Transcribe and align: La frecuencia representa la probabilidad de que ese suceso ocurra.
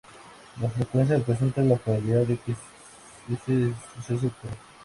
La 0.59 0.67
frecuencia 0.67 1.15
representa 1.15 1.61
la 1.61 1.75
probabilidad 1.75 2.21
de 2.23 2.35
que 2.37 2.53
ese 3.31 3.71
suceso 3.97 4.25
ocurra. 4.35 4.55